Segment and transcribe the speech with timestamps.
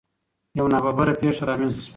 [0.57, 1.89] یو نا ببره پېښه رامنځ ته شوه.